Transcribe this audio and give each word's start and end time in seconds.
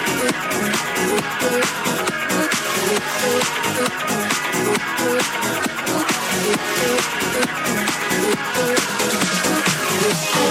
I 0.00 0.02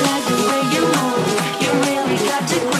like 0.05 0.25
the 0.27 0.35
way 0.47 0.61
you 0.73 0.83
move. 0.93 1.27
You 1.61 1.71
really 1.81 2.17
got 2.27 2.43
to. 2.49 2.78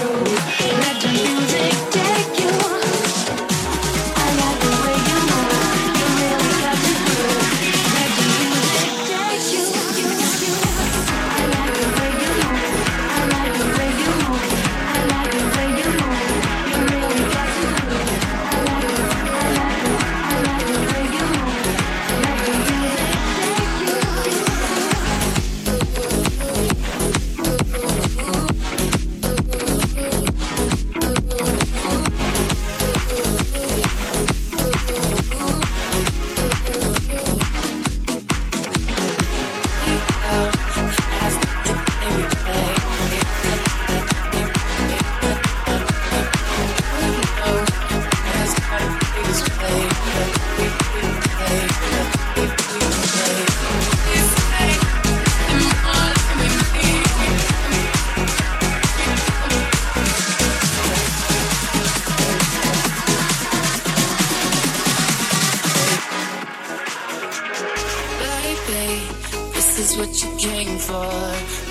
this 69.80 69.80
is 69.80 69.98
what 69.98 70.24
you 70.24 70.38
came 70.38 70.78
for. 70.78 71.10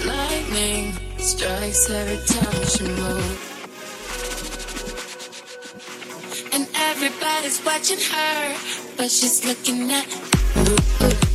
Lightning 0.06 0.92
strikes 1.18 1.90
every 1.90 2.24
time 2.26 2.62
you 2.80 3.02
move. 3.02 3.57
Everybody's 7.08 7.64
watching 7.64 7.98
her, 7.98 8.56
but 8.98 9.10
she's 9.10 9.42
looking 9.42 9.90
at. 9.90 10.06
Ooh, 10.58 11.06
ooh. 11.06 11.27